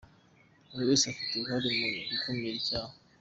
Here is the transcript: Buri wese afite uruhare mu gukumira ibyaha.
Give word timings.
Buri 0.69 0.83
wese 0.89 1.05
afite 1.07 1.31
uruhare 1.33 1.67
mu 1.77 1.87
gukumira 2.09 2.55
ibyaha. 2.59 2.93